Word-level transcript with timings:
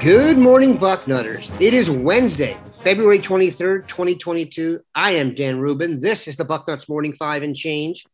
Good 0.00 0.38
morning, 0.38 0.78
Bucknutters. 0.78 1.54
It 1.60 1.74
is 1.74 1.90
Wednesday, 1.90 2.56
February 2.82 3.18
23rd, 3.18 3.86
2022. 3.86 4.80
I 4.94 5.10
am 5.10 5.34
Dan 5.34 5.60
Rubin. 5.60 6.00
This 6.00 6.26
is 6.26 6.36
the 6.36 6.44
Bucknuts 6.46 6.88
Morning 6.88 7.12
Five 7.12 7.42
and 7.42 7.54
Change. 7.54 8.06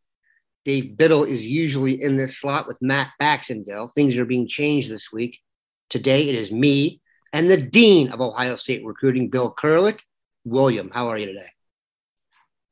Dave 0.64 0.96
Biddle 0.96 1.22
is 1.22 1.46
usually 1.46 2.02
in 2.02 2.16
this 2.16 2.38
slot 2.40 2.66
with 2.66 2.76
Matt 2.80 3.10
Baxendale. 3.20 3.86
Things 3.86 4.16
are 4.16 4.24
being 4.24 4.48
changed 4.48 4.90
this 4.90 5.12
week. 5.12 5.38
Today 5.88 6.28
it 6.28 6.34
is 6.34 6.50
me 6.50 7.00
and 7.32 7.48
the 7.48 7.56
Dean 7.56 8.10
of 8.10 8.20
Ohio 8.20 8.56
State 8.56 8.84
Recruiting, 8.84 9.30
Bill 9.30 9.54
Kurelic. 9.54 10.00
William, 10.44 10.90
how 10.92 11.06
are 11.06 11.18
you 11.18 11.26
today? 11.26 11.50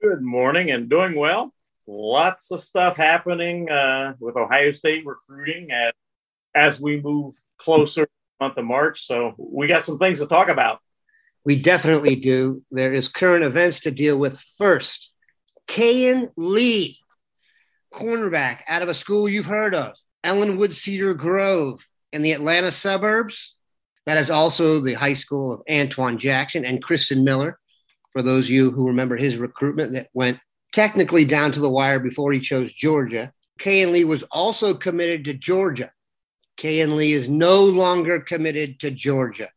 Good 0.02 0.22
morning 0.22 0.72
and 0.72 0.88
doing 0.88 1.14
well. 1.14 1.54
Lots 1.86 2.50
of 2.50 2.60
stuff 2.60 2.96
happening 2.96 3.70
uh, 3.70 4.14
with 4.18 4.34
Ohio 4.34 4.72
State 4.72 5.06
recruiting 5.06 5.70
as, 5.70 5.92
as 6.56 6.80
we 6.80 7.00
move 7.00 7.36
closer 7.58 8.08
month 8.40 8.56
of 8.56 8.64
March. 8.64 9.06
So 9.06 9.34
we 9.38 9.66
got 9.66 9.84
some 9.84 9.98
things 9.98 10.20
to 10.20 10.26
talk 10.26 10.48
about. 10.48 10.80
We 11.44 11.60
definitely 11.60 12.16
do. 12.16 12.62
There 12.70 12.92
is 12.92 13.08
current 13.08 13.44
events 13.44 13.80
to 13.80 13.90
deal 13.90 14.16
with 14.16 14.40
first. 14.58 15.12
Kayin 15.68 16.30
Lee, 16.36 16.98
cornerback 17.92 18.60
out 18.68 18.82
of 18.82 18.88
a 18.88 18.94
school 18.94 19.28
you've 19.28 19.46
heard 19.46 19.74
of, 19.74 19.94
Ellenwood 20.22 20.74
Cedar 20.74 21.14
Grove 21.14 21.86
in 22.12 22.22
the 22.22 22.32
Atlanta 22.32 22.72
suburbs. 22.72 23.56
That 24.06 24.18
is 24.18 24.30
also 24.30 24.80
the 24.80 24.94
high 24.94 25.14
school 25.14 25.52
of 25.52 25.62
Antoine 25.70 26.18
Jackson 26.18 26.64
and 26.64 26.82
Kristen 26.82 27.24
Miller. 27.24 27.58
For 28.12 28.22
those 28.22 28.46
of 28.46 28.50
you 28.50 28.70
who 28.70 28.88
remember 28.88 29.16
his 29.16 29.38
recruitment 29.38 29.92
that 29.94 30.08
went 30.14 30.38
technically 30.72 31.24
down 31.24 31.52
to 31.52 31.60
the 31.60 31.70
wire 31.70 32.00
before 32.00 32.32
he 32.32 32.40
chose 32.40 32.72
Georgia. 32.72 33.32
Kayin 33.60 33.92
Lee 33.92 34.04
was 34.04 34.24
also 34.24 34.74
committed 34.74 35.24
to 35.24 35.34
Georgia 35.34 35.90
Kayin 36.56 36.96
Lee 36.96 37.12
is 37.12 37.28
no 37.28 37.64
longer 37.64 38.20
committed 38.20 38.80
to 38.80 38.90
Georgia. 38.90 39.48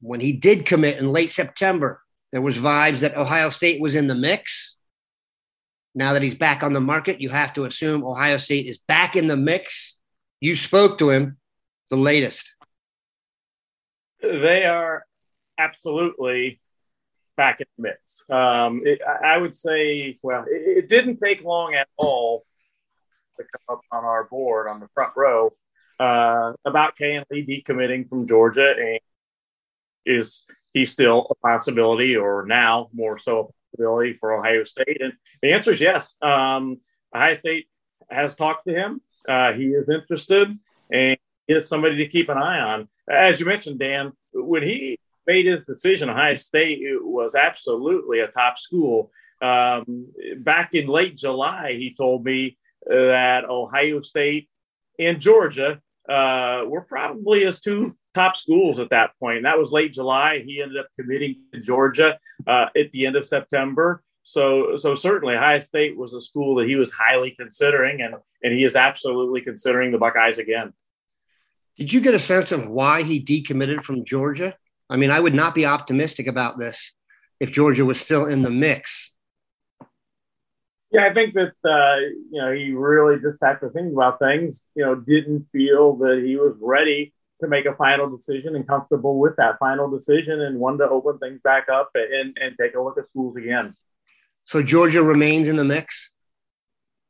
When 0.00 0.20
he 0.20 0.32
did 0.32 0.66
commit 0.66 0.98
in 0.98 1.12
late 1.12 1.30
September, 1.30 2.02
there 2.32 2.42
was 2.42 2.56
vibes 2.58 3.00
that 3.00 3.16
Ohio 3.16 3.50
State 3.50 3.80
was 3.80 3.94
in 3.94 4.06
the 4.06 4.14
mix. 4.14 4.76
Now 5.94 6.12
that 6.12 6.22
he's 6.22 6.34
back 6.34 6.62
on 6.62 6.72
the 6.72 6.80
market, 6.80 7.20
you 7.20 7.30
have 7.30 7.52
to 7.54 7.64
assume 7.64 8.04
Ohio 8.04 8.38
State 8.38 8.66
is 8.66 8.78
back 8.78 9.16
in 9.16 9.26
the 9.26 9.36
mix. 9.36 9.96
You 10.40 10.54
spoke 10.54 10.98
to 10.98 11.10
him, 11.10 11.38
the 11.88 11.96
latest. 11.96 12.54
They 14.20 14.64
are 14.64 15.04
absolutely 15.58 16.60
back 17.36 17.60
in 17.60 17.66
the 17.76 17.82
mix. 17.82 18.24
Um, 18.28 18.82
it, 18.84 19.00
I 19.02 19.36
would 19.36 19.56
say, 19.56 20.18
well, 20.22 20.44
it, 20.48 20.78
it, 20.78 20.88
didn't 20.88 21.18
take 21.18 21.44
long 21.44 21.74
at 21.74 21.88
all 21.96 22.44
to 23.36 23.44
come 23.44 23.76
up 23.76 23.82
on 23.92 24.04
our 24.04 24.24
board 24.24 24.68
on 24.68 24.80
the 24.80 24.88
front 24.94 25.12
row 25.16 25.52
uh, 25.98 26.52
about 26.64 26.96
Kayin 26.96 27.24
Lee 27.30 27.46
decommitting 27.46 28.08
from 28.08 28.26
Georgia, 28.26 28.74
and 28.78 29.00
is 30.04 30.44
he 30.72 30.84
still 30.84 31.26
a 31.30 31.34
possibility, 31.36 32.16
or 32.16 32.44
now 32.46 32.88
more 32.92 33.18
so 33.18 33.40
a 33.40 33.76
possibility 33.76 34.14
for 34.14 34.34
Ohio 34.34 34.64
State? 34.64 35.00
And 35.00 35.12
the 35.42 35.52
answer 35.52 35.72
is 35.72 35.80
yes. 35.80 36.14
Um, 36.22 36.78
Ohio 37.14 37.34
State 37.34 37.68
has 38.10 38.36
talked 38.36 38.66
to 38.66 38.74
him. 38.74 39.00
Uh, 39.28 39.52
he 39.52 39.66
is 39.66 39.88
interested, 39.88 40.56
and 40.92 41.18
is 41.48 41.68
somebody 41.68 41.96
to 41.96 42.08
keep 42.08 42.28
an 42.28 42.38
eye 42.38 42.60
on. 42.60 42.88
As 43.08 43.38
you 43.40 43.46
mentioned, 43.46 43.78
Dan, 43.78 44.12
when 44.32 44.62
he 44.62 44.98
made 45.26 45.46
his 45.46 45.64
decision, 45.64 46.10
Ohio 46.10 46.34
State 46.34 46.80
was 47.02 47.34
absolutely 47.34 48.20
a 48.20 48.28
top 48.28 48.58
school. 48.58 49.10
Um, 49.42 50.08
back 50.38 50.74
in 50.74 50.86
late 50.86 51.16
July, 51.16 51.74
he 51.74 51.94
told 51.94 52.24
me 52.24 52.58
that 52.86 53.44
Ohio 53.48 54.00
State 54.00 54.48
and 54.98 55.20
Georgia 55.20 55.80
uh, 56.08 56.64
were 56.66 56.82
probably 56.82 57.44
his 57.44 57.60
two 57.60 57.96
top 58.14 58.36
schools 58.36 58.78
at 58.78 58.90
that 58.90 59.10
point. 59.20 59.42
That 59.42 59.58
was 59.58 59.72
late 59.72 59.92
July. 59.92 60.42
He 60.46 60.62
ended 60.62 60.78
up 60.78 60.86
committing 60.98 61.42
to 61.52 61.60
Georgia 61.60 62.18
uh, 62.46 62.66
at 62.76 62.90
the 62.92 63.06
end 63.06 63.16
of 63.16 63.24
September. 63.24 64.02
So, 64.22 64.76
so 64.76 64.94
certainly, 64.94 65.36
Ohio 65.36 65.60
State 65.60 65.96
was 65.96 66.12
a 66.12 66.20
school 66.20 66.56
that 66.56 66.66
he 66.66 66.74
was 66.74 66.92
highly 66.92 67.30
considering, 67.38 68.00
and 68.00 68.16
and 68.42 68.52
he 68.52 68.64
is 68.64 68.74
absolutely 68.74 69.40
considering 69.40 69.92
the 69.92 69.98
Buckeyes 69.98 70.38
again. 70.38 70.72
Did 71.78 71.92
you 71.92 72.00
get 72.00 72.14
a 72.14 72.18
sense 72.18 72.52
of 72.52 72.66
why 72.66 73.02
he 73.02 73.22
decommitted 73.22 73.80
from 73.82 74.04
Georgia? 74.04 74.54
I 74.88 74.96
mean, 74.96 75.10
I 75.10 75.20
would 75.20 75.34
not 75.34 75.54
be 75.54 75.66
optimistic 75.66 76.26
about 76.26 76.58
this 76.58 76.92
if 77.38 77.52
Georgia 77.52 77.84
was 77.84 78.00
still 78.00 78.26
in 78.26 78.42
the 78.42 78.50
mix. 78.50 79.12
Yeah, 80.96 81.04
I 81.04 81.12
think 81.12 81.34
that 81.34 81.52
uh, 81.62 81.96
you 82.32 82.40
know 82.40 82.52
he 82.52 82.72
really 82.72 83.20
just 83.20 83.36
had 83.42 83.58
to 83.58 83.68
think 83.68 83.92
about 83.92 84.18
things. 84.18 84.64
You 84.74 84.82
know, 84.82 84.94
didn't 84.94 85.44
feel 85.52 85.94
that 85.98 86.22
he 86.24 86.36
was 86.36 86.56
ready 86.58 87.12
to 87.42 87.48
make 87.48 87.66
a 87.66 87.74
final 87.76 88.08
decision 88.08 88.56
and 88.56 88.66
comfortable 88.66 89.18
with 89.18 89.36
that 89.36 89.58
final 89.58 89.90
decision, 89.90 90.40
and 90.40 90.58
wanted 90.58 90.78
to 90.78 90.88
open 90.88 91.18
things 91.18 91.38
back 91.44 91.68
up 91.68 91.90
and 91.94 92.34
and 92.40 92.56
take 92.58 92.74
a 92.74 92.80
look 92.80 92.96
at 92.96 93.06
schools 93.06 93.36
again. 93.36 93.74
So 94.44 94.62
Georgia 94.62 95.02
remains 95.02 95.48
in 95.48 95.56
the 95.56 95.64
mix. 95.64 96.12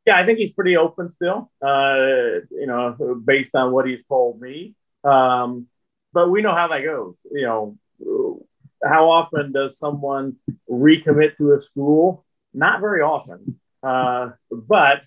Yeah, 0.04 0.16
I 0.18 0.26
think 0.26 0.40
he's 0.40 0.52
pretty 0.52 0.76
open 0.76 1.08
still. 1.08 1.52
Uh, 1.64 2.42
you 2.50 2.66
know, 2.66 3.22
based 3.24 3.54
on 3.54 3.70
what 3.70 3.86
he's 3.86 4.02
told 4.04 4.40
me. 4.40 4.74
Um, 5.04 5.68
but 6.12 6.28
we 6.28 6.42
know 6.42 6.56
how 6.56 6.66
that 6.66 6.82
goes. 6.82 7.24
You 7.30 7.46
know, 7.46 8.48
how 8.82 9.10
often 9.10 9.52
does 9.52 9.78
someone 9.78 10.38
recommit 10.68 11.36
to 11.36 11.52
a 11.52 11.60
school? 11.60 12.24
Not 12.52 12.80
very 12.80 13.00
often. 13.00 13.60
Uh, 13.82 14.30
but 14.50 15.02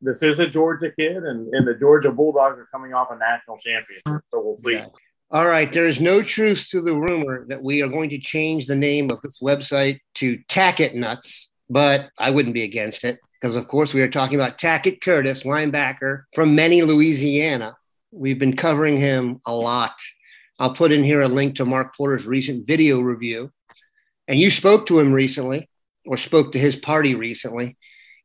this 0.00 0.22
is 0.22 0.38
a 0.38 0.46
Georgia 0.46 0.90
kid, 0.98 1.16
and, 1.16 1.52
and 1.54 1.66
the 1.66 1.74
Georgia 1.74 2.12
Bulldogs 2.12 2.58
are 2.58 2.68
coming 2.72 2.94
off 2.94 3.08
a 3.10 3.16
national 3.16 3.58
championship. 3.58 4.24
So 4.30 4.42
we'll 4.42 4.56
see. 4.56 4.74
Yeah. 4.74 4.86
All 5.30 5.46
right. 5.46 5.72
There 5.72 5.86
is 5.86 6.00
no 6.00 6.22
truth 6.22 6.68
to 6.70 6.80
the 6.80 6.94
rumor 6.94 7.46
that 7.48 7.62
we 7.62 7.82
are 7.82 7.88
going 7.88 8.10
to 8.10 8.18
change 8.18 8.66
the 8.66 8.76
name 8.76 9.10
of 9.10 9.20
this 9.22 9.40
website 9.40 9.98
to 10.14 10.38
Tackett 10.48 10.94
Nuts, 10.94 11.50
but 11.68 12.10
I 12.18 12.30
wouldn't 12.30 12.54
be 12.54 12.62
against 12.62 13.04
it 13.04 13.18
because, 13.40 13.56
of 13.56 13.66
course, 13.66 13.92
we 13.92 14.02
are 14.02 14.10
talking 14.10 14.38
about 14.38 14.58
Tackett 14.58 15.00
Curtis, 15.00 15.42
linebacker 15.42 16.24
from 16.34 16.54
Many, 16.54 16.82
Louisiana. 16.82 17.76
We've 18.12 18.38
been 18.38 18.56
covering 18.56 18.96
him 18.96 19.40
a 19.46 19.52
lot. 19.54 20.00
I'll 20.58 20.74
put 20.74 20.92
in 20.92 21.02
here 21.02 21.22
a 21.22 21.28
link 21.28 21.56
to 21.56 21.64
Mark 21.64 21.96
Porter's 21.96 22.26
recent 22.26 22.66
video 22.66 23.00
review. 23.00 23.50
And 24.28 24.38
you 24.38 24.50
spoke 24.50 24.86
to 24.86 24.98
him 24.98 25.12
recently 25.12 25.68
or 26.06 26.16
spoke 26.16 26.52
to 26.52 26.58
his 26.58 26.76
party 26.76 27.14
recently. 27.14 27.76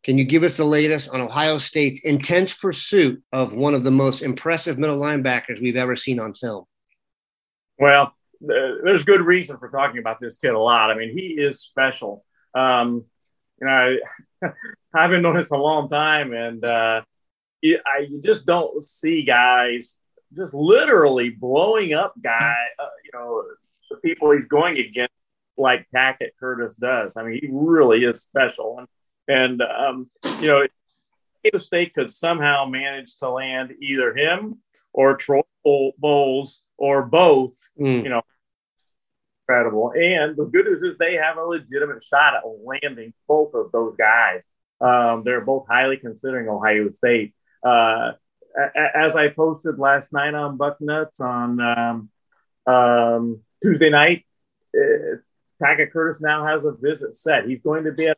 Can 0.03 0.18
you 0.18 0.24
give 0.24 0.44
us 0.44 0.57
the 0.57 0.65
latest 0.65 1.09
on 1.09 1.21
Ohio 1.21 1.57
State's 1.59 2.00
intense 2.01 2.53
pursuit 2.53 3.21
of 3.31 3.53
one 3.53 3.75
of 3.75 3.83
the 3.83 3.92
most 3.92 4.21
impressive 4.21 4.80
middle 4.80 5.00
linebackers 5.00 5.62
we've 5.62 5.75
ever 5.75 5.95
seen 5.95 6.19
on 6.19 6.33
film? 6.33 6.65
Well, 7.77 8.15
there's 8.39 9.03
good 9.03 9.21
reason 9.21 9.57
for 9.57 9.69
talking 9.69 10.00
about 10.00 10.19
this 10.19 10.36
kid 10.38 10.53
a 10.53 10.59
lot. 10.59 10.89
I 10.89 10.95
mean, 10.95 11.15
he 11.15 11.39
is 11.39 11.62
special. 11.62 12.25
Um, 12.56 13.06
you 13.59 13.68
know, 13.68 13.95
I, 14.44 14.51
have 14.95 15.12
been 15.12 15.21
doing 15.21 15.36
this 15.36 15.51
a 15.51 15.57
long 15.57 15.89
time, 15.89 16.33
and 16.33 16.65
uh, 16.65 17.01
I 17.63 18.07
you 18.09 18.21
just 18.24 18.45
don't 18.45 18.83
see 18.83 19.24
guys 19.24 19.98
just 20.36 20.53
literally 20.53 21.30
blowing 21.30 21.94
up 21.94 22.13
guy. 22.24 22.56
Uh, 22.80 22.86
you 23.03 23.12
know, 23.13 23.44
the 23.89 23.98
people 23.98 24.31
he's 24.31 24.48
going 24.48 24.77
against 24.80 25.13
like 25.57 25.88
Tackett 25.94 26.31
Curtis 26.39 26.75
does. 26.75 27.18
I 27.18 27.24
mean, 27.24 27.39
he 27.39 27.50
really 27.51 28.03
is 28.03 28.21
special, 28.21 28.80
and 28.80 28.88
and 29.27 29.62
um, 29.62 30.09
you 30.39 30.47
know, 30.47 30.68
Ohio 31.45 31.59
State 31.59 31.94
could 31.94 32.12
somehow 32.12 32.65
manage 32.65 33.18
to 33.18 33.29
land 33.29 33.73
either 33.81 34.15
him 34.15 34.59
or 34.94 35.15
Troy 35.15 35.41
Bowles 35.63 36.62
or 36.77 37.06
both. 37.06 37.56
Mm. 37.79 38.03
You 38.03 38.09
know, 38.09 38.21
incredible. 39.47 39.91
And 39.95 40.35
the 40.35 40.45
good 40.45 40.65
news 40.65 40.83
is 40.83 40.97
they 40.97 41.15
have 41.15 41.38
a 41.38 41.44
legitimate 41.44 42.03
shot 42.03 42.35
at 42.35 42.44
landing 42.63 43.13
both 43.27 43.53
of 43.53 43.71
those 43.71 43.95
guys. 43.97 44.47
Um, 44.79 45.24
they're 45.24 45.41
both 45.45 45.67
highly 45.69 45.97
considering 45.97 46.50
Ohio 46.50 46.89
State. 46.91 47.33
Uh, 47.63 48.13
as 48.95 49.15
I 49.15 49.29
posted 49.29 49.77
last 49.79 50.12
night 50.13 50.33
on 50.33 50.57
Bucknuts 50.57 51.21
on 51.21 51.59
um, 51.62 52.09
um, 52.74 53.41
Tuesday 53.63 53.89
night, 53.89 54.25
uh, 54.75 55.17
Tackett 55.62 55.91
Curtis 55.91 56.21
now 56.21 56.45
has 56.45 56.65
a 56.65 56.71
visit 56.71 57.15
set. 57.15 57.47
He's 57.47 57.62
going 57.62 57.83
to 57.83 57.91
be 57.91 58.07
at 58.07 58.17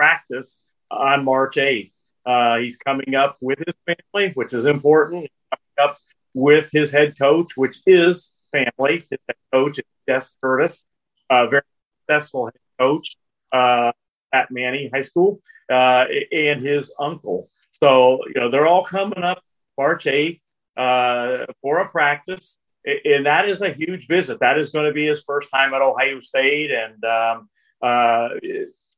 practice 0.00 0.56
on 0.90 1.24
March 1.26 1.56
8th. 1.56 1.92
Uh, 2.24 2.56
he's 2.58 2.78
coming 2.78 3.14
up 3.14 3.36
with 3.42 3.58
his 3.58 3.74
family, 3.86 4.32
which 4.32 4.54
is 4.54 4.64
important. 4.64 5.22
He's 5.22 5.30
coming 5.52 5.90
up 5.90 5.98
with 6.32 6.70
his 6.72 6.90
head 6.90 7.18
coach, 7.18 7.54
which 7.54 7.76
is 7.86 8.30
family. 8.50 9.04
His 9.10 9.18
head 9.28 9.36
coach 9.52 9.78
is 9.78 9.84
Jess 10.08 10.30
Curtis, 10.42 10.86
a 11.28 11.48
very 11.48 11.62
successful 12.00 12.46
head 12.46 12.60
coach 12.78 13.16
uh, 13.52 13.92
at 14.32 14.50
Many 14.50 14.88
High 14.92 15.02
School, 15.02 15.40
uh, 15.70 16.06
and 16.32 16.60
his 16.60 16.92
uncle. 16.98 17.48
So, 17.70 18.20
you 18.26 18.40
know, 18.40 18.50
they're 18.50 18.66
all 18.66 18.84
coming 18.84 19.22
up 19.22 19.42
March 19.76 20.04
8th 20.04 20.40
uh, 20.78 21.44
for 21.60 21.80
a 21.80 21.88
practice. 21.88 22.58
And 22.86 23.26
that 23.26 23.50
is 23.50 23.60
a 23.60 23.70
huge 23.70 24.06
visit. 24.06 24.40
That 24.40 24.58
is 24.58 24.70
going 24.70 24.86
to 24.86 24.92
be 24.92 25.06
his 25.06 25.22
first 25.22 25.50
time 25.50 25.74
at 25.74 25.82
Ohio 25.82 26.20
State. 26.20 26.70
And 26.70 27.04
um, 27.04 27.48
uh, 27.82 28.28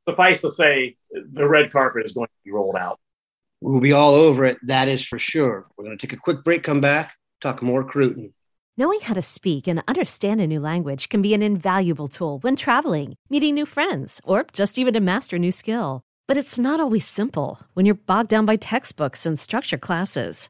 suffice 0.07 0.41
to 0.41 0.49
say, 0.49 0.97
the 1.11 1.47
red 1.47 1.71
carpet 1.71 2.05
is 2.05 2.13
going 2.13 2.27
to 2.27 2.33
be 2.43 2.51
rolled 2.51 2.75
out. 2.75 2.99
We'll 3.61 3.79
be 3.79 3.93
all 3.93 4.15
over 4.15 4.43
it. 4.43 4.57
That 4.63 4.87
is 4.87 5.05
for 5.05 5.17
sure. 5.17 5.67
We're 5.77 5.85
going 5.85 5.97
to 5.97 6.07
take 6.07 6.17
a 6.17 6.21
quick 6.21 6.43
break, 6.43 6.63
come 6.63 6.81
back, 6.81 7.13
talk 7.41 7.61
more 7.61 7.83
Cruton. 7.83 8.33
Knowing 8.75 8.99
how 9.01 9.13
to 9.13 9.21
speak 9.21 9.67
and 9.67 9.83
understand 9.87 10.41
a 10.41 10.47
new 10.47 10.59
language 10.59 11.07
can 11.07 11.21
be 11.21 11.33
an 11.33 11.43
invaluable 11.43 12.07
tool 12.07 12.39
when 12.39 12.55
traveling, 12.55 13.13
meeting 13.29 13.53
new 13.53 13.65
friends, 13.65 14.19
or 14.23 14.45
just 14.51 14.77
even 14.79 14.93
to 14.93 14.99
master 14.99 15.35
a 15.35 15.39
new 15.39 15.51
skill. 15.51 16.01
But 16.27 16.37
it's 16.37 16.57
not 16.57 16.79
always 16.79 17.07
simple 17.07 17.59
when 17.73 17.85
you're 17.85 17.95
bogged 17.95 18.29
down 18.29 18.45
by 18.45 18.55
textbooks 18.55 19.25
and 19.25 19.37
structure 19.37 19.77
classes. 19.77 20.49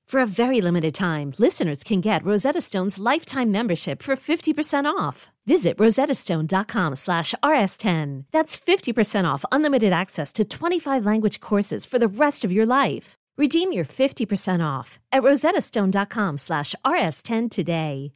For 0.11 0.19
a 0.19 0.25
very 0.25 0.59
limited 0.59 0.93
time, 0.93 1.35
listeners 1.37 1.85
can 1.85 2.01
get 2.01 2.25
Rosetta 2.25 2.59
Stone's 2.59 2.99
lifetime 2.99 3.49
membership 3.49 4.03
for 4.03 4.17
50% 4.17 4.83
off. 4.83 5.29
Visit 5.47 5.77
rosettastone.com 5.77 6.95
slash 6.95 7.33
rs10. 7.41 8.25
That's 8.29 8.59
50% 8.59 9.23
off 9.23 9.45
unlimited 9.53 9.93
access 9.93 10.33
to 10.33 10.43
25 10.43 11.05
language 11.05 11.39
courses 11.39 11.85
for 11.85 11.97
the 11.97 12.09
rest 12.09 12.43
of 12.43 12.51
your 12.51 12.65
life. 12.65 13.15
Redeem 13.37 13.71
your 13.71 13.85
50% 13.85 14.61
off 14.61 14.99
at 15.13 15.23
rosettastone.com 15.23 16.37
slash 16.37 16.75
rs10 16.83 17.49
today. 17.49 18.11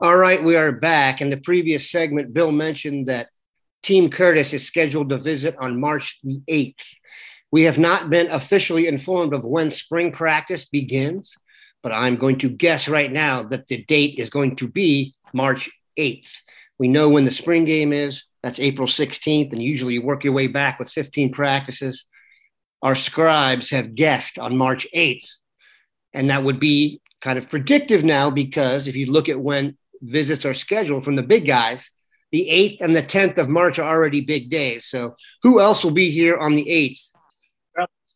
All 0.00 0.16
right, 0.16 0.42
we 0.42 0.56
are 0.56 0.72
back. 0.72 1.20
In 1.20 1.30
the 1.30 1.36
previous 1.36 1.88
segment, 1.88 2.34
Bill 2.34 2.50
mentioned 2.50 3.06
that 3.06 3.28
Team 3.84 4.10
Curtis 4.10 4.52
is 4.52 4.66
scheduled 4.66 5.10
to 5.10 5.18
visit 5.18 5.54
on 5.60 5.78
March 5.78 6.18
the 6.24 6.42
8th. 6.50 6.82
We 7.56 7.62
have 7.62 7.78
not 7.78 8.10
been 8.10 8.30
officially 8.30 8.86
informed 8.86 9.32
of 9.32 9.42
when 9.42 9.70
spring 9.70 10.12
practice 10.12 10.66
begins, 10.66 11.34
but 11.82 11.90
I'm 11.90 12.16
going 12.16 12.36
to 12.40 12.50
guess 12.50 12.86
right 12.86 13.10
now 13.10 13.44
that 13.44 13.66
the 13.66 13.82
date 13.84 14.18
is 14.18 14.28
going 14.28 14.56
to 14.56 14.68
be 14.68 15.14
March 15.32 15.70
8th. 15.98 16.28
We 16.78 16.88
know 16.88 17.08
when 17.08 17.24
the 17.24 17.30
spring 17.30 17.64
game 17.64 17.94
is, 17.94 18.24
that's 18.42 18.60
April 18.60 18.86
16th, 18.86 19.54
and 19.54 19.62
usually 19.62 19.94
you 19.94 20.02
work 20.02 20.22
your 20.22 20.34
way 20.34 20.48
back 20.48 20.78
with 20.78 20.90
15 20.90 21.32
practices. 21.32 22.04
Our 22.82 22.94
scribes 22.94 23.70
have 23.70 23.94
guessed 23.94 24.38
on 24.38 24.58
March 24.58 24.86
8th, 24.94 25.40
and 26.12 26.28
that 26.28 26.44
would 26.44 26.60
be 26.60 27.00
kind 27.22 27.38
of 27.38 27.48
predictive 27.48 28.04
now 28.04 28.28
because 28.28 28.86
if 28.86 28.96
you 28.96 29.10
look 29.10 29.30
at 29.30 29.40
when 29.40 29.78
visits 30.02 30.44
are 30.44 30.52
scheduled 30.52 31.06
from 31.06 31.16
the 31.16 31.22
big 31.22 31.46
guys, 31.46 31.90
the 32.32 32.50
8th 32.50 32.82
and 32.82 32.94
the 32.94 33.02
10th 33.02 33.38
of 33.38 33.48
March 33.48 33.78
are 33.78 33.90
already 33.90 34.20
big 34.20 34.50
days. 34.50 34.84
So 34.84 35.16
who 35.42 35.58
else 35.58 35.82
will 35.82 35.92
be 35.92 36.10
here 36.10 36.36
on 36.36 36.54
the 36.54 36.66
8th? 36.66 37.12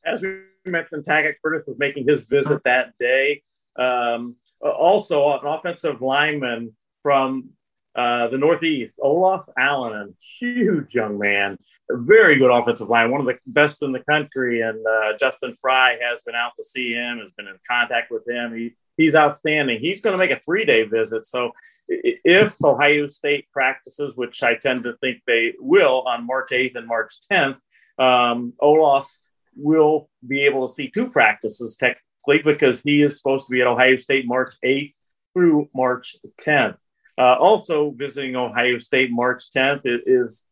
As 0.05 0.23
we 0.23 0.41
mentioned, 0.64 1.05
Tackett 1.05 1.35
Curtis 1.44 1.67
was 1.67 1.79
making 1.79 2.08
his 2.08 2.23
visit 2.23 2.62
that 2.64 2.93
day. 2.99 3.43
Um, 3.76 4.37
also, 4.61 5.38
an 5.38 5.47
offensive 5.47 6.02
lineman 6.02 6.75
from 7.02 7.50
uh, 7.94 8.29
the 8.29 8.38
Northeast, 8.38 8.99
Olaus 9.02 9.49
Alinen, 9.58 10.11
a 10.11 10.14
huge 10.38 10.94
young 10.94 11.19
man, 11.19 11.58
a 11.91 11.97
very 11.97 12.37
good 12.37 12.50
offensive 12.50 12.88
line, 12.88 13.11
one 13.11 13.20
of 13.20 13.26
the 13.26 13.38
best 13.47 13.82
in 13.82 13.93
the 13.93 14.00
country. 14.00 14.61
And 14.61 14.85
uh, 14.87 15.17
Justin 15.19 15.52
Frye 15.55 15.99
has 16.03 16.23
been 16.23 16.35
out 16.35 16.53
to 16.56 16.62
see 16.62 16.93
him, 16.93 17.19
has 17.19 17.32
been 17.37 17.49
in 17.49 17.56
contact 17.69 18.11
with 18.11 18.29
him. 18.29 18.55
He, 18.55 18.76
he's 18.96 19.14
outstanding. 19.14 19.81
He's 19.81 20.00
going 20.00 20.12
to 20.12 20.19
make 20.19 20.31
a 20.31 20.41
three 20.41 20.64
day 20.64 20.85
visit. 20.85 21.26
So 21.26 21.53
if 21.88 22.62
Ohio 22.62 23.08
State 23.08 23.49
practices, 23.53 24.12
which 24.14 24.43
I 24.43 24.55
tend 24.55 24.85
to 24.85 24.96
think 25.03 25.23
they 25.26 25.55
will 25.58 26.03
on 26.03 26.26
March 26.26 26.50
8th 26.53 26.76
and 26.76 26.87
March 26.87 27.12
10th, 27.31 27.58
um, 27.99 28.53
Olaus 28.62 29.20
will 29.56 30.08
be 30.27 30.43
able 30.43 30.67
to 30.67 30.72
see 30.72 30.89
two 30.89 31.10
practices 31.10 31.77
technically 31.77 32.43
because 32.43 32.82
he 32.82 33.03
is 33.03 33.17
supposed 33.17 33.46
to 33.46 33.51
be 33.51 33.60
at 33.60 33.67
Ohio 33.67 33.96
State 33.96 34.27
March 34.27 34.53
8th 34.65 34.94
through 35.34 35.69
March 35.75 36.17
10th. 36.41 36.77
Uh, 37.19 37.34
also 37.34 37.91
visiting 37.91 38.36
Ohio 38.36 38.79
State 38.79 39.10
March 39.10 39.44
10th 39.55 39.82
is, 39.84 40.44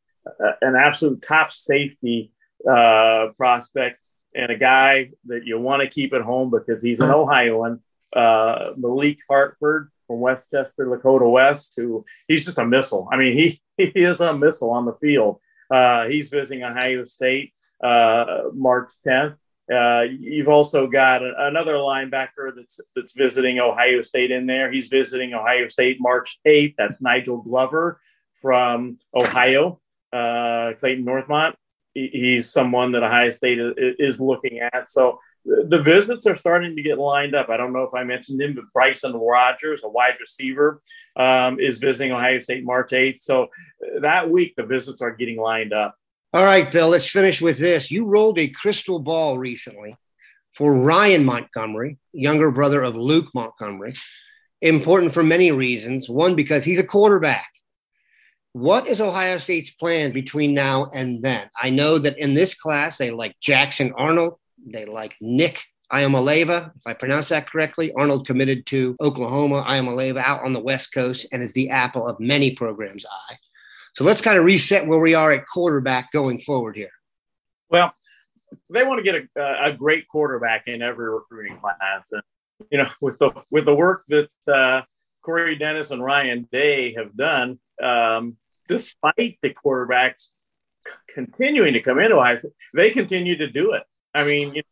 an 0.61 0.77
absolute 0.77 1.23
top 1.23 1.51
safety 1.51 2.33
uh, 2.69 3.29
prospect 3.37 4.09
and 4.35 4.51
a 4.53 4.57
guy 4.57 5.11
that 5.27 5.45
you 5.47 5.59
want 5.59 5.83
to 5.83 5.89
keep 5.89 6.13
at 6.13 6.23
home 6.23 6.51
because 6.51 6.83
he's 6.83 7.01
an 7.01 7.11
Ohioan, 7.11 7.81
uh, 8.15 8.71
Malik 8.77 9.19
Hartford 9.29 9.91
from 10.07 10.21
Westchester, 10.21 10.87
Lakota 10.87 11.31
West, 11.31 11.75
who 11.77 12.05
he's 12.27 12.45
just 12.45 12.59
a 12.59 12.67
missile. 12.67 13.09
I 13.11 13.17
mean, 13.17 13.35
he, 13.35 13.59
he 13.77 13.93
is 13.95 14.21
a 14.21 14.37
missile 14.37 14.71
on 14.71 14.85
the 14.85 14.95
field. 14.95 15.41
Uh, 15.71 16.07
he's 16.09 16.31
visiting 16.31 16.63
Ohio 16.63 17.05
State 17.05 17.53
March 17.83 18.91
10th. 19.07 19.37
Uh, 19.73 20.05
you've 20.19 20.49
also 20.49 20.87
got 20.87 21.23
a, 21.23 21.47
another 21.47 21.75
linebacker 21.75 22.55
that's 22.57 22.81
that's 22.97 23.13
visiting 23.13 23.59
Ohio 23.59 24.01
State 24.01 24.31
in 24.31 24.47
there. 24.47 24.73
He's 24.73 24.89
visiting 24.89 25.35
Ohio 25.35 25.69
State 25.69 25.99
March 26.01 26.39
8th. 26.47 26.75
That's 26.79 27.03
Nigel 27.03 27.43
Glover 27.43 28.01
from 28.35 28.99
Ohio, 29.15 29.81
uh, 30.13 30.73
Clayton 30.79 31.05
Northmont 31.05 31.55
he's 31.95 32.51
someone 32.51 32.93
that 32.93 33.03
Ohio 33.03 33.31
State 33.31 33.59
is 33.77 34.21
looking 34.21 34.61
at. 34.61 34.89
So 34.89 35.19
the 35.45 35.81
visits 35.81 36.27
are 36.27 36.35
starting 36.35 36.77
to 36.77 36.83
get 36.83 36.99
lined 36.99 37.35
up. 37.35 37.49
I 37.49 37.57
don't 37.57 37.73
know 37.73 37.83
if 37.83 37.95
I 37.95 38.05
mentioned 38.05 38.41
him, 38.41 38.55
but 38.55 38.65
Bryson 38.73 39.15
Rogers, 39.15 39.83
a 39.85 39.89
wide 39.89 40.17
receiver, 40.21 40.81
um, 41.17 41.59
is 41.59 41.79
visiting 41.79 42.13
Ohio 42.13 42.39
State 42.39 42.65
March 42.65 42.91
8th. 42.91 43.21
So 43.21 43.49
that 44.01 44.31
week, 44.31 44.55
the 44.57 44.67
visits 44.67 45.03
are 45.03 45.15
getting 45.15 45.39
lined 45.39 45.73
up. 45.73 45.97
All 46.35 46.45
right, 46.45 46.71
Bill, 46.71 46.89
let's 46.89 47.09
finish 47.09 47.41
with 47.41 47.59
this. 47.59 47.91
You 47.91 48.05
rolled 48.05 48.39
a 48.39 48.49
crystal 48.49 48.99
ball 48.99 49.39
recently 49.39 49.97
for 50.55 50.75
Ryan 50.75 51.25
Montgomery, 51.25 51.97
younger 52.13 52.51
brother 52.51 52.83
of 52.83 52.95
Luke 52.95 53.29
Montgomery. 53.35 53.95
Important 54.61 55.15
for 55.15 55.23
many 55.23 55.53
reasons. 55.53 56.07
One, 56.07 56.37
because 56.37 56.65
he's 56.65 56.79
a 56.79 56.85
quarterback. 56.85 57.49
What 58.53 58.87
is 58.87 59.01
Ohio 59.01 59.39
State's 59.39 59.71
plan 59.71 60.13
between 60.13 60.53
now 60.53 60.91
and 60.93 61.23
then? 61.23 61.49
I 61.57 61.71
know 61.71 61.97
that 61.97 62.19
in 62.19 62.35
this 62.35 62.55
class, 62.55 62.99
they 62.99 63.11
like 63.11 63.35
Jackson 63.41 63.95
Arnold, 63.97 64.35
they 64.67 64.85
like 64.85 65.15
Nick 65.23 65.65
Iamaleava, 65.91 66.73
if 66.77 66.87
I 66.87 66.93
pronounce 66.93 67.31
that 67.31 67.49
correctly. 67.49 67.91
Arnold 67.95 68.27
committed 68.27 68.67
to 68.67 68.97
Oklahoma, 69.01 69.65
Iamaleava 69.67 70.19
out 70.19 70.45
on 70.45 70.53
the 70.53 70.61
West 70.61 70.93
Coast, 70.93 71.27
and 71.33 71.43
is 71.43 71.55
the 71.55 71.71
apple 71.71 72.07
of 72.07 72.21
many 72.21 72.55
programs' 72.55 73.07
eye. 73.07 73.37
So 73.95 74.05
let's 74.05 74.21
kind 74.21 74.39
of 74.39 74.45
reset 74.45 74.87
where 74.87 74.99
we 74.99 75.15
are 75.15 75.33
at 75.33 75.47
quarterback 75.47 76.13
going 76.13 76.41
forward 76.41 76.77
here. 76.77 76.91
Well, 77.71 77.93
they 78.71 78.85
want 78.85 79.05
to 79.05 79.13
get 79.13 79.29
a, 79.37 79.67
a 79.67 79.73
great 79.73 80.09
quarterback 80.09 80.69
in 80.69 80.83
every 80.83 81.11
recruiting 81.11 81.59
class, 81.59 82.13
and 82.13 82.23
you 82.71 82.79
know, 82.79 82.89
with 83.01 83.19
the 83.19 83.33
with 83.51 83.65
the 83.65 83.75
work 83.75 84.05
that 84.09 84.29
uh, 84.47 84.83
Corey 85.23 85.57
Dennis 85.57 85.91
and 85.91 86.03
Ryan 86.03 86.49
Day 86.51 86.95
have 86.95 87.17
done, 87.17 87.59
um, 87.83 88.37
despite 88.69 89.39
the 89.43 89.51
quarterbacks 89.51 90.29
continuing 91.09 91.75
to 91.75 91.81
come 91.81 91.99
into 91.99 92.17
Ohio, 92.17 92.39
they 92.75 92.91
continue 92.91 93.37
to 93.37 93.49
do 93.49 93.73
it. 93.73 93.83
I 94.15 94.25
mean, 94.25 94.55
you 94.55 94.63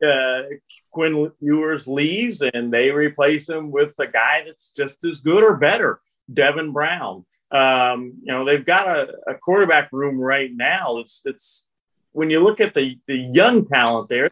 know, 0.00 0.08
uh, 0.08 0.42
Quinn 0.90 1.32
Ewers 1.40 1.88
leaves 1.88 2.42
and 2.42 2.72
they 2.72 2.90
replace 2.90 3.48
him 3.48 3.70
with 3.70 3.94
a 3.98 4.06
guy 4.06 4.42
that's 4.44 4.70
just 4.70 5.02
as 5.04 5.18
good 5.18 5.42
or 5.42 5.56
better, 5.56 6.00
Devin 6.32 6.72
Brown. 6.72 7.24
Um, 7.50 8.14
you 8.22 8.32
know, 8.32 8.44
they've 8.44 8.64
got 8.64 8.88
a, 8.88 9.14
a 9.28 9.34
quarterback 9.34 9.90
room 9.92 10.18
right 10.18 10.50
now. 10.52 10.98
It's 10.98 11.22
it's 11.24 11.68
when 12.12 12.30
you 12.30 12.40
look 12.40 12.60
at 12.60 12.74
the 12.74 12.98
the 13.06 13.16
young 13.16 13.66
talent 13.66 14.08
there, 14.08 14.30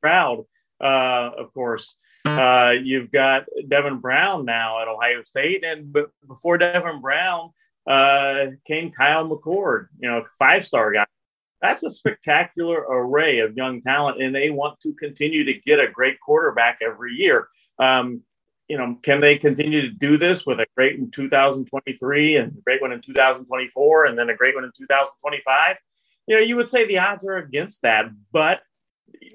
proud, 0.00 0.44
uh, 0.80 1.30
of 1.36 1.52
course. 1.52 1.96
Uh, 2.26 2.74
you've 2.82 3.10
got 3.10 3.44
Devin 3.68 3.98
Brown 3.98 4.44
now 4.44 4.80
at 4.82 4.88
Ohio 4.88 5.22
State, 5.22 5.64
and 5.64 5.92
b- 5.92 6.04
before 6.26 6.58
Devin 6.58 7.00
Brown 7.00 7.50
uh, 7.86 8.46
came 8.66 8.90
Kyle 8.90 9.28
McCord, 9.28 9.88
you 9.98 10.08
know, 10.08 10.24
five 10.38 10.64
star 10.64 10.92
guy. 10.92 11.06
That's 11.62 11.82
a 11.82 11.90
spectacular 11.90 12.78
array 12.80 13.40
of 13.40 13.56
young 13.56 13.82
talent, 13.82 14.22
and 14.22 14.34
they 14.34 14.50
want 14.50 14.80
to 14.80 14.94
continue 14.94 15.44
to 15.44 15.54
get 15.54 15.80
a 15.80 15.90
great 15.90 16.20
quarterback 16.20 16.78
every 16.82 17.14
year. 17.14 17.48
Um, 17.78 18.22
you 18.70 18.78
know, 18.78 18.96
can 19.02 19.20
they 19.20 19.36
continue 19.36 19.82
to 19.82 19.90
do 19.90 20.16
this 20.16 20.46
with 20.46 20.60
a 20.60 20.66
great 20.76 20.96
in 20.96 21.10
2023 21.10 22.36
and 22.36 22.56
a 22.56 22.60
great 22.60 22.80
one 22.80 22.92
in 22.92 23.00
2024 23.00 24.04
and 24.04 24.16
then 24.16 24.30
a 24.30 24.36
great 24.36 24.54
one 24.54 24.62
in 24.62 24.70
2025? 24.70 25.76
You 26.28 26.36
know, 26.36 26.42
you 26.42 26.54
would 26.54 26.70
say 26.70 26.86
the 26.86 26.98
odds 26.98 27.26
are 27.26 27.38
against 27.38 27.82
that, 27.82 28.04
but 28.30 28.60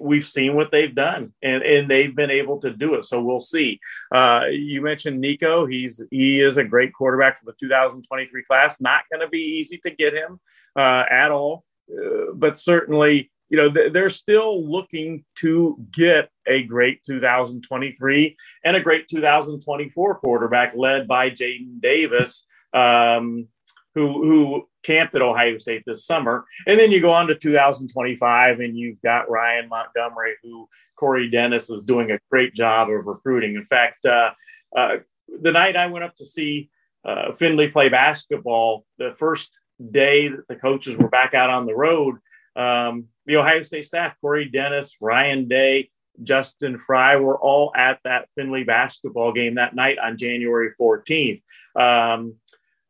we've 0.00 0.24
seen 0.24 0.54
what 0.54 0.70
they've 0.70 0.94
done 0.94 1.34
and, 1.42 1.62
and 1.62 1.86
they've 1.86 2.16
been 2.16 2.30
able 2.30 2.58
to 2.60 2.70
do 2.70 2.94
it. 2.94 3.04
So 3.04 3.20
we'll 3.20 3.40
see. 3.40 3.78
Uh, 4.10 4.44
you 4.50 4.80
mentioned 4.80 5.20
Nico. 5.20 5.66
He's 5.66 6.02
he 6.10 6.40
is 6.40 6.56
a 6.56 6.64
great 6.64 6.94
quarterback 6.94 7.38
for 7.38 7.44
the 7.44 7.54
2023 7.60 8.42
class. 8.44 8.80
Not 8.80 9.02
going 9.12 9.20
to 9.20 9.28
be 9.28 9.42
easy 9.42 9.76
to 9.84 9.90
get 9.90 10.14
him 10.14 10.40
uh, 10.76 11.04
at 11.10 11.30
all, 11.30 11.66
uh, 11.92 12.32
but 12.32 12.56
certainly 12.56 13.30
you 13.48 13.56
know 13.56 13.68
they're 13.68 14.08
still 14.08 14.68
looking 14.68 15.24
to 15.36 15.78
get 15.92 16.30
a 16.46 16.64
great 16.64 17.02
2023 17.04 18.36
and 18.64 18.76
a 18.76 18.80
great 18.80 19.08
2024 19.08 20.16
quarterback 20.16 20.74
led 20.74 21.06
by 21.06 21.30
Jadyn 21.30 21.80
Davis. 21.80 22.44
Um, 22.72 23.48
who 23.94 24.22
who 24.22 24.68
camped 24.84 25.16
at 25.16 25.22
Ohio 25.22 25.58
State 25.58 25.82
this 25.84 26.04
summer. 26.04 26.44
And 26.66 26.78
then 26.78 26.92
you 26.92 27.00
go 27.00 27.12
on 27.12 27.26
to 27.26 27.34
2025 27.34 28.60
and 28.60 28.78
you've 28.78 29.00
got 29.02 29.28
Ryan 29.28 29.68
Montgomery, 29.68 30.34
who 30.42 30.68
Corey 30.96 31.28
Dennis 31.28 31.70
is 31.70 31.82
doing 31.82 32.12
a 32.12 32.18
great 32.30 32.54
job 32.54 32.88
of 32.88 33.06
recruiting. 33.06 33.56
In 33.56 33.64
fact, 33.64 34.06
uh, 34.06 34.30
uh, 34.76 34.98
the 35.40 35.50
night 35.50 35.76
I 35.76 35.86
went 35.86 36.04
up 36.04 36.14
to 36.16 36.26
see 36.26 36.70
uh, 37.04 37.32
Findlay 37.32 37.68
play 37.68 37.88
basketball, 37.88 38.84
the 38.98 39.10
first 39.10 39.60
day 39.90 40.28
that 40.28 40.46
the 40.48 40.56
coaches 40.56 40.96
were 40.96 41.08
back 41.08 41.34
out 41.34 41.50
on 41.50 41.66
the 41.66 41.74
road, 41.74 42.16
um, 42.56 43.06
the 43.26 43.36
Ohio 43.36 43.62
State 43.62 43.84
staff, 43.84 44.16
Corey 44.20 44.46
Dennis, 44.46 44.96
Ryan 45.00 45.46
Day, 45.48 45.90
Justin 46.22 46.78
Frye 46.78 47.16
were 47.16 47.38
all 47.38 47.72
at 47.76 48.00
that 48.04 48.28
Findlay 48.34 48.64
basketball 48.64 49.32
game 49.32 49.56
that 49.56 49.74
night 49.74 49.98
on 49.98 50.16
January 50.16 50.70
14th. 50.80 51.40
Um, 51.74 52.36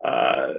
uh, 0.05 0.53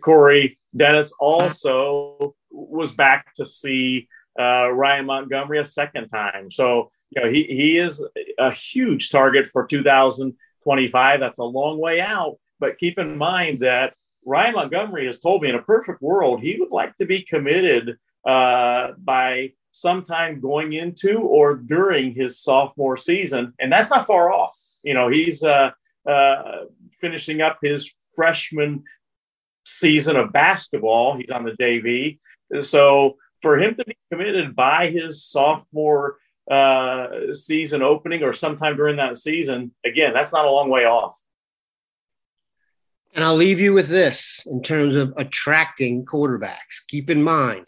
Corey 0.00 0.58
Dennis 0.76 1.12
also 1.18 2.36
was 2.50 2.92
back 2.92 3.34
to 3.34 3.46
see 3.46 4.08
uh, 4.38 4.70
Ryan 4.70 5.06
Montgomery 5.06 5.60
a 5.60 5.64
second 5.64 6.08
time. 6.08 6.50
So, 6.50 6.90
you 7.10 7.22
know, 7.22 7.30
he, 7.30 7.44
he 7.44 7.78
is 7.78 8.04
a 8.38 8.52
huge 8.52 9.10
target 9.10 9.46
for 9.46 9.66
2025. 9.66 11.20
That's 11.20 11.38
a 11.38 11.44
long 11.44 11.78
way 11.78 12.00
out. 12.00 12.36
But 12.60 12.78
keep 12.78 12.98
in 12.98 13.16
mind 13.16 13.60
that 13.60 13.94
Ryan 14.24 14.54
Montgomery 14.54 15.06
has 15.06 15.20
told 15.20 15.42
me 15.42 15.50
in 15.50 15.54
a 15.54 15.62
perfect 15.62 16.00
world, 16.00 16.40
he 16.40 16.56
would 16.58 16.70
like 16.70 16.96
to 16.96 17.06
be 17.06 17.22
committed 17.22 17.96
uh, 18.26 18.92
by 18.98 19.52
sometime 19.70 20.40
going 20.40 20.72
into 20.72 21.18
or 21.20 21.56
during 21.56 22.14
his 22.14 22.38
sophomore 22.38 22.96
season. 22.96 23.52
And 23.58 23.72
that's 23.72 23.90
not 23.90 24.06
far 24.06 24.32
off. 24.32 24.56
You 24.84 24.94
know, 24.94 25.08
he's 25.08 25.42
uh, 25.42 25.70
uh, 26.08 26.64
finishing 26.92 27.40
up 27.40 27.58
his 27.60 27.92
freshman 28.14 28.84
season 29.64 30.16
of 30.16 30.32
basketball. 30.32 31.16
He's 31.16 31.30
on 31.30 31.44
the 31.44 31.52
JV. 31.52 32.18
So 32.60 33.16
for 33.42 33.58
him 33.58 33.74
to 33.74 33.84
be 33.84 33.96
committed 34.12 34.54
by 34.54 34.88
his 34.88 35.24
sophomore 35.24 36.18
uh, 36.48 37.32
season 37.32 37.82
opening 37.82 38.22
or 38.22 38.32
sometime 38.32 38.76
during 38.76 38.96
that 38.96 39.18
season, 39.18 39.72
again, 39.84 40.12
that's 40.12 40.32
not 40.32 40.44
a 40.44 40.50
long 40.50 40.70
way 40.70 40.84
off. 40.84 41.18
And 43.14 43.24
I'll 43.24 43.36
leave 43.36 43.60
you 43.60 43.72
with 43.72 43.88
this 43.88 44.44
in 44.46 44.62
terms 44.62 44.96
of 44.96 45.14
attracting 45.16 46.04
quarterbacks. 46.04 46.82
Keep 46.88 47.10
in 47.10 47.22
mind, 47.22 47.66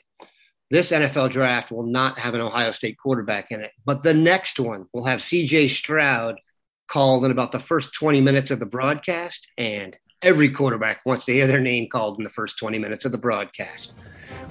this 0.71 0.91
NFL 0.91 1.31
draft 1.31 1.71
will 1.71 1.87
not 1.87 2.19
have 2.19 2.35
an 2.35 2.41
Ohio 2.41 2.73
State 2.73 2.99
quarterback 2.99 3.51
in 3.51 3.61
it, 3.61 3.73
but 3.85 4.03
the 4.03 4.15
next 4.15 4.59
one 4.59 4.87
will 4.93 5.05
have 5.05 5.21
CJ 5.21 5.71
Stroud 5.71 6.41
called 6.89 7.25
in 7.25 7.31
about 7.31 7.53
the 7.53 7.59
first 7.59 7.93
20 7.95 8.21
minutes 8.21 8.51
of 8.51 8.59
the 8.59 8.67
broadcast, 8.67 9.49
and 9.59 9.97
every 10.23 10.51
quarterback 10.51 11.01
wants 11.07 11.25
to 11.27 11.33
hear 11.33 11.47
their 11.47 11.61
name 11.61 11.89
called 11.89 12.19
in 12.19 12.25
the 12.25 12.31
first 12.31 12.59
20 12.59 12.79
minutes 12.79 13.05
of 13.05 13.13
the 13.13 13.19
broadcast. 13.19 13.93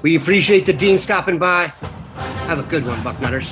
We 0.02 0.16
appreciate 0.16 0.66
the 0.66 0.74
Dean 0.74 1.00
stopping 1.00 1.38
by. 1.38 1.68
Have 2.48 2.60
a 2.60 2.64
good 2.64 2.86
one, 2.86 3.00
Bucknutters. 3.00 3.52